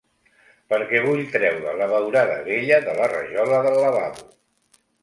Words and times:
Perquè 0.73 1.01
vull 1.03 1.21
treure 1.35 1.75
la 1.83 1.91
beurada 1.93 2.41
vella 2.51 2.83
de 2.89 2.99
la 3.03 3.13
rajola 3.17 3.65
del 3.69 3.81
lavabo. 3.87 4.31